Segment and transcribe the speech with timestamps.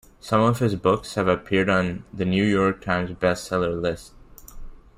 [0.19, 4.15] Some of his books have appeared on The New York Times Best Seller list.